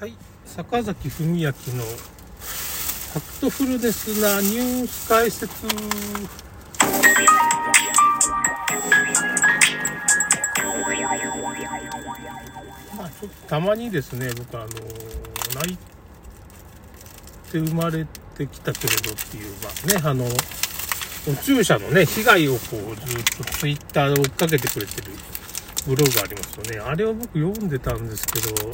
[0.00, 0.14] はい、
[0.46, 5.66] 坂崎文明のファクトフルネスなニュース解説。
[12.96, 14.68] まあ、ちょっとたまにですね、僕あの、
[15.56, 15.76] 泣い
[17.52, 18.06] て生まれ
[18.38, 20.24] てきたけれどっていう、まあね、あの、
[21.30, 25.12] お注射のね、被害をこう、ずっとツイッターで追っかけてくれてる
[25.86, 26.90] ブログがありますよね。
[26.90, 28.72] あれを僕読んでたんですけど、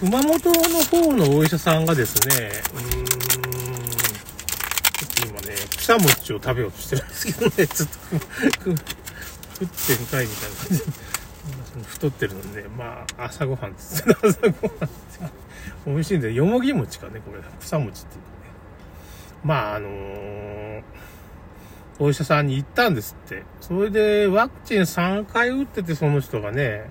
[0.00, 0.34] 熊本の
[0.84, 10.84] 方のお医者さんがですね、うーん、ちょっと今ね、草餅を食べようとしてるんですけどね、ちょっと、く食ってんかいみたいな感じで、
[11.86, 14.90] 太ってるので、まあ、朝ごはんです、朝ごはん
[15.84, 18.52] 美味しいんで、よもぎ餅かね、これ、草餅っていうかね。
[19.44, 20.82] まあ、あのー、
[21.98, 23.42] お医者さんに行ったんですって。
[23.60, 26.88] それで、ワクチン3回打ってて、その人がね、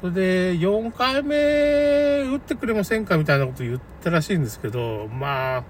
[0.00, 5.64] それで、4回目打ってくれませんかみたいなこと言ったらしいんですけど、まあ、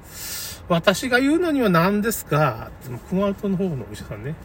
[0.69, 2.71] 私が言うのには何ですか
[3.09, 4.37] 熊本の方のお医者さんね。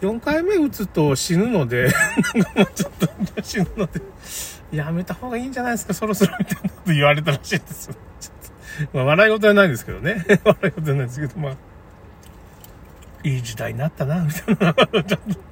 [0.00, 1.92] 4回目打つと死ぬので、
[2.34, 2.92] なんかもうちょっ
[3.34, 4.00] と死ぬので、
[4.72, 7.94] やめた方がいいんじゃないですか、そろそろみたいなこと言われたらしいですよ。
[8.94, 10.24] まあ、笑い事はないですけどね。
[10.44, 11.56] 笑い事はないですけど、まあ、
[13.22, 14.74] いい時代になったな、みたいな。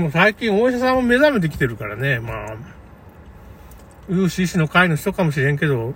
[0.00, 2.56] もう最近お医者さんも目覚めてきてるからね、まあ、
[4.08, 5.94] UCC の会の人かもしれんけど、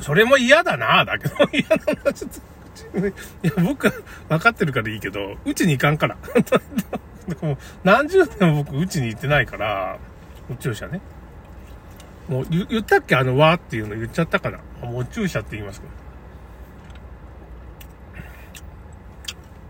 [0.00, 2.54] それも嫌だな、だけど、嫌だな、ちょっと。
[2.98, 3.92] いや、僕は
[4.28, 6.16] 分かってるからいいけど、うちに行かんから。
[7.40, 9.98] も 何十年も僕、うちに行ってないから、
[10.50, 11.00] お注射ね。
[12.28, 13.16] もう言ったっけ？
[13.16, 14.58] あの、わーっていうの言っちゃったかな。
[14.82, 15.92] もうお注射って言いますけど。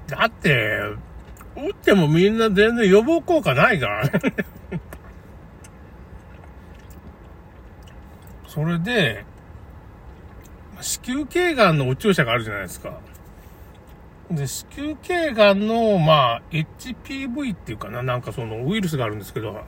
[0.07, 0.81] だって、
[1.57, 4.11] 打ってもみんな全然予防効果ないから。
[8.47, 9.25] それで、
[10.81, 13.01] 子宮頸がんのお注射があるじゃないですか。
[14.31, 19.65] で、子宮頸がんの、まあ、HPV っていうかな、なんかそのウイルスがあるんですけど、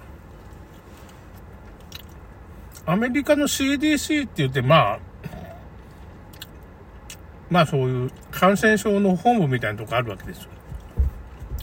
[2.84, 4.98] アメリカの CDC って言って、まあ、
[7.50, 10.48] まあそういう感染症の本部みたいなとこあるわけですよ。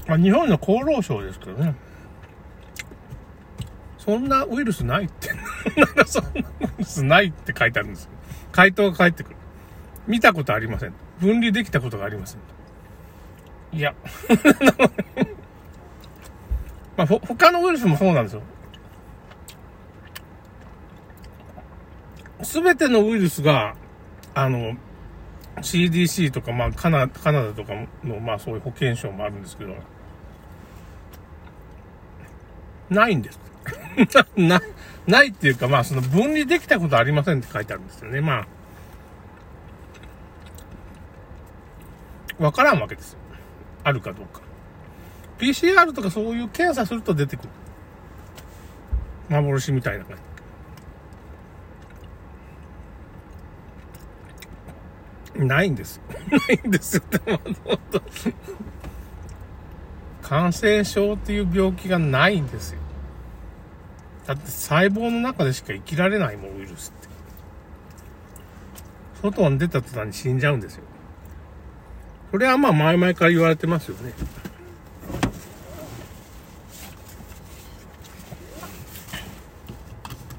[0.07, 1.75] まあ、日本の厚労省ですけどね。
[3.97, 5.29] そんなウイルスないって。
[5.79, 6.33] なんかそんなウ
[6.63, 8.09] イルスないって書いてあるんですよ。
[8.51, 9.37] 回答が返ってくる。
[10.07, 10.93] 見たことありません。
[11.19, 12.39] 分離できたことがありません。
[13.77, 13.95] いや。
[16.97, 18.41] まあ、ほ、他のウイルスもそうなんですよ。
[22.43, 23.75] すべてのウイルスが、
[24.35, 24.75] あの、
[25.57, 29.75] CDC とか、まあ、カナカナダとかの、まあ、そういう保健省もあるんですけど、
[32.89, 33.39] ないんです。
[34.35, 34.61] な、
[35.07, 38.21] ないっていうか、まあ、その分離できたことありませんって書いてあるんですよね。
[38.21, 38.45] ま
[42.39, 43.19] あ、わからんわけですよ。
[43.83, 44.41] あるかどうか。
[45.39, 47.49] PCR とかそういう検査すると出てくる。
[49.29, 50.32] 幻みたいな感じ。
[55.35, 55.99] ないんです。
[56.29, 57.03] ないんですよ。
[57.09, 58.01] でも本当
[60.21, 62.79] 感染症っていう病気がないんですよ。
[64.25, 67.07] だって細胞の中でしか生きられないもん、ウイルスって。
[69.21, 70.83] 外に出た途端に死んじゃうんですよ。
[72.31, 74.13] それはまあ前々から言われてますよね。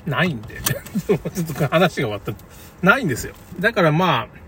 [0.07, 0.61] ないんで。
[1.07, 2.33] ちょっと話が終わった。
[2.83, 3.35] ないんですよ。
[3.61, 4.44] だからまあ、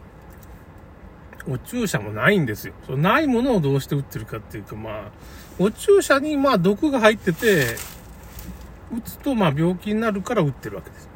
[1.49, 2.75] お注射もないんですよ。
[2.87, 5.11] そのないものをどうして打ってるかっていうか、まあ、
[5.59, 7.77] お注射にまあ毒が入ってて、
[8.93, 11.09] 打つとまあ病気になるから打ってるわけです。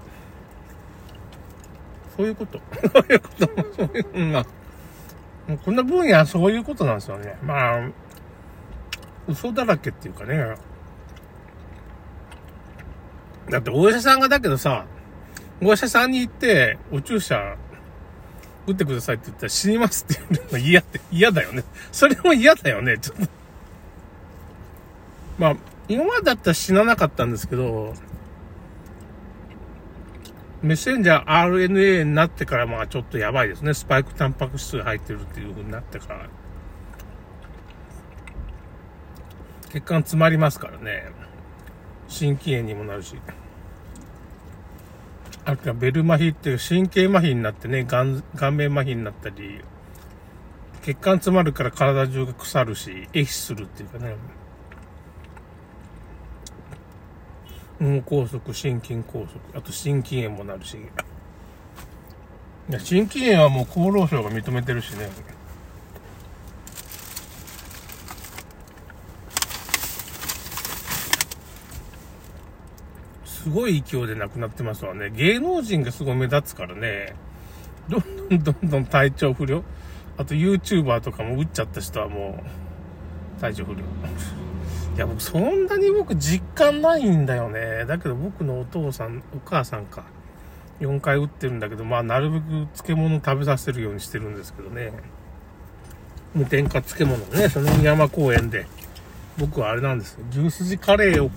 [2.16, 2.60] そういうこと。
[2.92, 3.46] そういうこと。
[3.76, 4.46] そういう、まあ、
[5.48, 7.36] もうこんな分野はそういうことなんですよね。
[7.42, 7.90] まあ、
[9.26, 10.54] 嘘だらけっていうかね。
[13.48, 14.86] だってお医者さんがだけどさ、
[15.60, 17.56] お医者さんに行って、お注射
[18.70, 21.64] 打ってくださいって言ったら死にますって言うの嫌って、嫌だよね。
[21.92, 23.28] それも嫌だよね、ちょっと。
[25.38, 25.56] まあ、
[25.88, 27.94] 今までだったら死ななかったんですけど、
[30.62, 33.72] メッセンジャー RNA になってからまあちょっとやばいですね。
[33.72, 36.28] スパイクタンパク質が入ってるっていう風になってから。
[39.70, 41.10] 血管詰まりますからね。
[42.08, 43.16] 心筋炎にもなるし。
[45.44, 49.60] あとはベル麻痺っていう神経麻痺になってね、顔顔面麻痺になったり、
[50.82, 54.14] 血管詰まるから体中が腐るし、壊死するっていうかね。
[57.80, 60.76] 脳梗塞、心筋梗塞、あと心筋炎もなるし。
[62.78, 65.08] 心筋炎はもう厚労省が認めてるしね。
[73.42, 75.10] すごい勢いで亡くなってますわね。
[75.10, 77.14] 芸能人がすごい目立つからね。
[77.88, 79.64] どんどんどんどん体調不良。
[80.18, 82.44] あと YouTuber とかも打っちゃった人はも
[83.38, 83.78] う体調不良。
[83.78, 83.82] い
[84.98, 87.86] や、僕そんなに僕実感ないんだよね。
[87.86, 90.04] だけど僕のお父さん、お母さんか。
[90.80, 92.44] 4回打ってるんだけど、まあなるべく
[92.74, 94.92] 漬物食べさせるようにしてるんですけどね。
[96.34, 98.66] 無添加漬物ね、その山公園で。
[99.40, 100.24] 僕はあれなんですよ。
[100.30, 101.30] 牛すじカレーを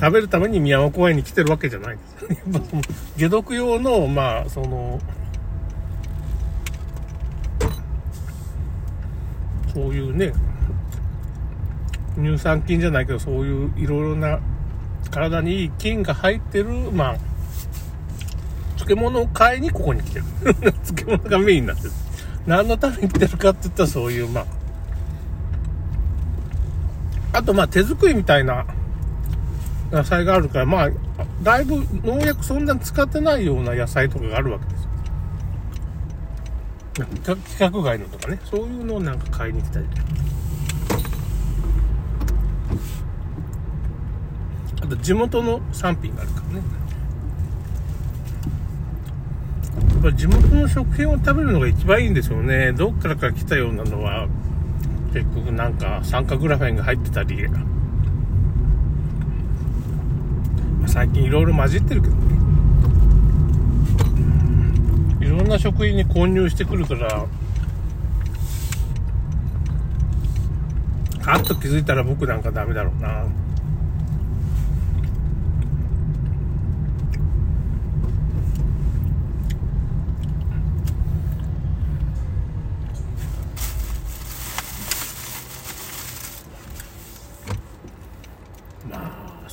[0.00, 2.40] 食べるために宮山公園に来てるわけじゃないです。
[2.48, 2.82] やっぱその、
[3.18, 5.00] 解毒用の、まあ、その、
[9.74, 10.32] そういうね、
[12.16, 14.38] 乳酸菌じゃないけど、そういういろいろな
[15.10, 17.16] 体にいい菌が入ってる、まあ、
[18.76, 20.24] 漬物を買いにここに来てる。
[20.94, 21.90] 漬物がメインなってる。
[22.46, 24.46] 何のために来てるかって言ったらそういう、まあ、
[27.32, 28.66] あとまあ手作りみたいな
[29.90, 30.90] 野菜があるから、まあ、
[31.42, 34.90] だいぶ農薬そんなに使ってないような野菜とかがあるわけですよ。
[36.98, 39.86] 規格外のとかね、そういうのをなんか買いに来たり。
[44.82, 46.62] あと地元の産品があるからね。
[50.02, 52.72] やっぱ地元の食品を食べるのが一番いいんですよね。
[52.72, 54.28] どっからか来たようなのは、
[55.12, 57.46] 結局なんか酸化グラフェンが入ってたり、
[60.86, 62.20] 最近いろいろ混じってるけどね。
[65.20, 67.26] いろんな食品に混入してくるから、
[71.26, 73.26] あっと気づいたら僕なんかダメだろうな。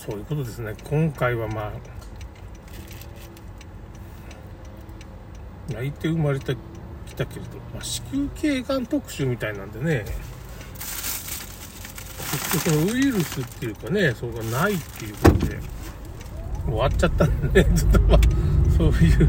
[0.10, 0.74] そういうことですね。
[0.90, 1.74] 今回はまあ、
[5.74, 6.56] 泣いて生まれて
[7.06, 10.06] きたけれど、まあ、子宮頸がん特集みたいなんでね、
[12.32, 15.60] 結局そのウイルスっていうかね、そうがないっていうことで、
[16.68, 18.20] 終わっちゃったんでね、 ちょっとまあ、
[18.78, 19.28] そういう、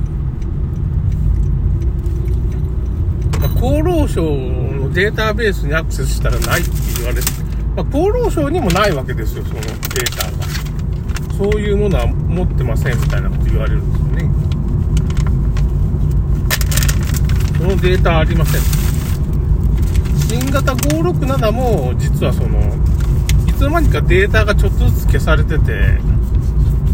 [3.41, 7.29] ま、厚労省のデータベースにアクセスしたらないって言われて、
[7.75, 10.58] まあ、厚労省にもないわけですよ、そのデータが。
[11.39, 14.29] そういうものは持ってませんみたいなこと言われるんですよね。
[17.59, 18.61] そのデータありません。
[20.29, 22.59] 新型567も実はその、
[23.47, 26.01] いつの間にかデータがちょっとずつ消されてて、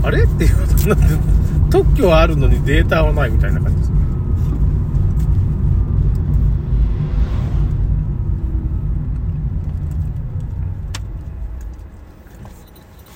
[0.02, 0.24] あれ？
[0.24, 1.04] っていうことになって、
[1.70, 3.93] 特許はあるのにデータはないみたいな感じです。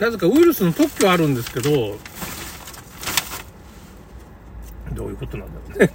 [0.00, 1.70] なぜかウイルスの特許あるんですけど、
[4.94, 5.90] どういうことなんだろうね。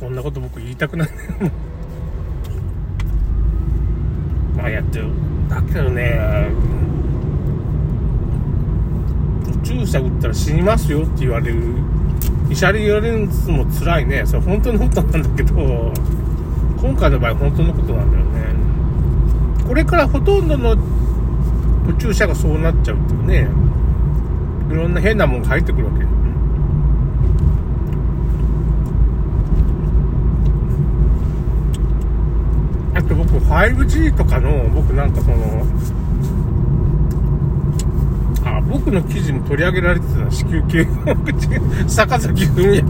[0.00, 1.08] こんなこと僕言いたくない。
[4.56, 5.10] まあやってる。
[5.48, 6.50] だけどね、
[9.62, 11.62] 注射打ったら死にますよって言われる
[12.50, 14.24] 医者に言われるのも辛いね。
[14.26, 15.92] それ本当のことなんだけど、
[16.80, 18.28] 今回の場合本当のことなんだよね。
[19.66, 20.78] これからほとんどの宇
[21.98, 23.48] 宙車がそうなっちゃうっていうね。
[24.70, 26.04] いろんな変なもんが入ってくるわけ。
[32.98, 35.66] あと僕 5G とかの、僕なんかその、
[38.68, 40.86] 僕の記事も取り上げられてた子宮頸
[41.24, 42.82] 口坂崎文明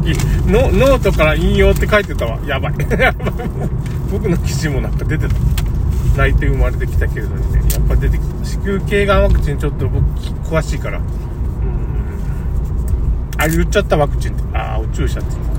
[0.50, 2.38] のノートから引用って書いてたわ。
[2.44, 2.74] やばい。
[4.10, 5.34] 僕の記事もなんか出てた。
[6.16, 8.44] 泣いて生まれてきたけれどね、やっぱ出てきた。
[8.44, 10.04] 子宮頸がんワクチンちょっと僕
[10.48, 10.98] 詳しいから。
[10.98, 11.04] うん。
[13.36, 14.42] あ、言っちゃったワクチンって。
[14.52, 15.57] ああ、宇宙車って言った。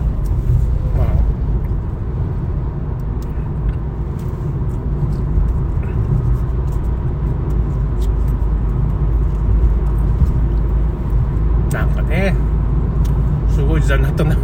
[13.90, 14.36] 時代になったな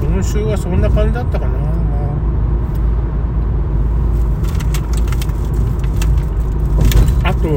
[0.00, 1.68] 今週はそんな感じだったかな、ま
[7.22, 7.48] あ、あと、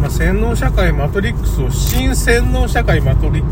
[0.00, 3.50] まあ、洗脳社会マトリックスを新洗脳社会マトリック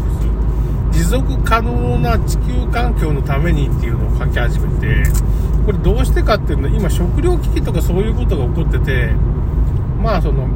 [0.94, 0.98] ス。
[0.98, 5.02] 持続可能な地球環境のためにっていうのを書き始めて、
[5.66, 9.12] これどうしてかっていうのは、今食糧危機とかそういうことが起こってて、
[10.02, 10.48] まあその、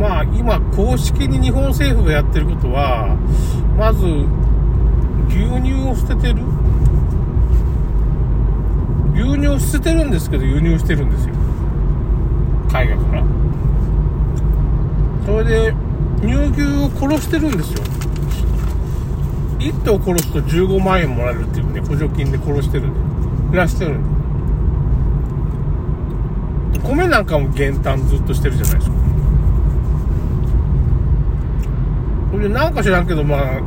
[0.00, 3.18] まあ今公式に日本政府がやってることは、
[3.76, 4.02] まず
[5.28, 6.42] 牛乳を捨ててる？
[9.12, 11.34] 牛乳を捨ててるんですけど輸入してるんですよ。
[12.72, 13.24] 海外から。
[15.26, 15.74] それで、
[16.22, 17.82] 乳牛を殺してるんですよ。
[19.58, 23.00] 1頭殺すと15万円もらえるっていうね、補助金で殺してるんで、
[23.50, 24.02] 減らしてるん
[26.72, 26.78] で。
[26.80, 28.99] 米なんかも減反ずっとしてるじゃないですか。
[32.30, 33.60] それでなんか知らんけど、まあ、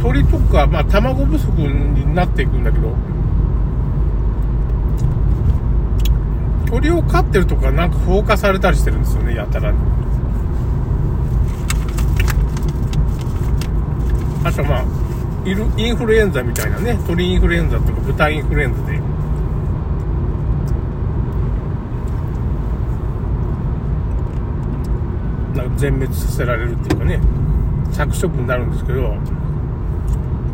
[0.00, 2.94] 鳥とか、まあ、卵不足になっていくんだけど、
[6.66, 9.78] 鳥を飼ってるとかなんか放火されたりしてるんですよね、やたらに。
[14.44, 14.84] あとまあ、
[15.44, 19.12] インフルエンザみたいなね、鳥インフルエンザとか豚インフルエンザで、なんか
[25.76, 27.20] 全滅させられるっていうかね、
[27.92, 29.02] 着処分になるんですけど、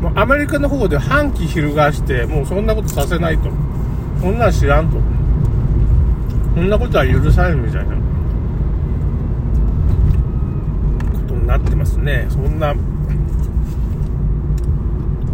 [0.00, 3.50] もうアメリカの方で反旗翻して、もうそんなことさせないと。
[4.20, 4.98] そんなん知らんと。
[6.54, 7.94] そんなことは許されるみたいな
[11.12, 12.26] ことになってますね。
[12.30, 12.74] そんな、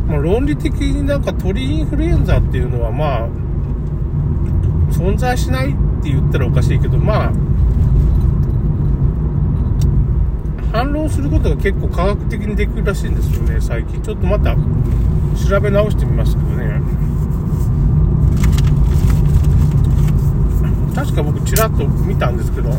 [0.06, 3.28] まあ、論理的になんか鳥インフルエンザっていうのはまあ、
[4.90, 7.32] 存在しないって言ったらおかしいけど、まあ、
[10.74, 14.02] 反論することが結構科学的にできるらしいんですよね、最近。
[14.02, 14.56] ちょっとまた
[15.48, 16.80] 調べ直してみましたけどね。
[20.92, 22.70] 確か僕ちらっと見たんですけど、